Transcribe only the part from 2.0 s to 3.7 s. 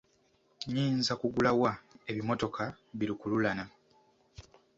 ebimmotoka bi lukululana?